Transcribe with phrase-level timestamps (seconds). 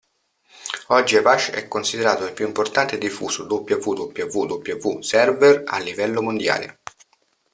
[0.87, 6.79] Oggi Apache è considerato il più importante e diffuso "www server" a livello mondiale.